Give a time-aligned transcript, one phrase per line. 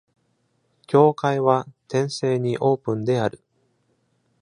[0.87, 3.39] 教会は転生にオープンである。